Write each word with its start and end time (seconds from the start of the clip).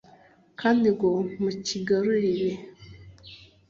kandi 0.59 0.87
ngo 0.95 1.09
mucyigarurire 1.41 2.49